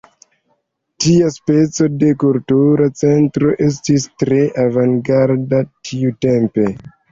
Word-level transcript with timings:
Tia 1.03 1.27
speco 1.35 1.89
de 2.05 2.09
kultura 2.23 2.89
centro 3.03 3.53
estis 3.67 4.09
tre 4.25 4.41
avangarda 4.67 5.63
tiutempe. 5.93 6.69